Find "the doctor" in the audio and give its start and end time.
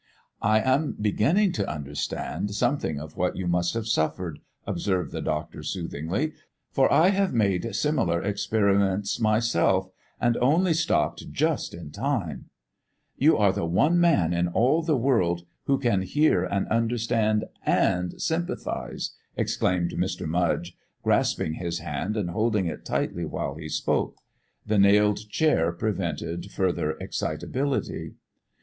5.11-5.61